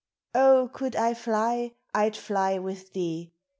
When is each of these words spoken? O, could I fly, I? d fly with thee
O, 0.33 0.67
could 0.73 0.95
I 0.95 1.13
fly, 1.13 1.73
I? 1.93 2.09
d 2.09 2.17
fly 2.17 2.57
with 2.57 2.91
thee 2.93 3.33